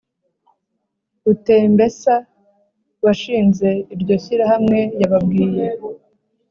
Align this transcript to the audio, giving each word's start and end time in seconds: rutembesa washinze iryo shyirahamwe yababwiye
rutembesa 1.23 2.15
washinze 3.03 3.69
iryo 3.93 4.15
shyirahamwe 4.23 4.79
yababwiye 5.01 5.65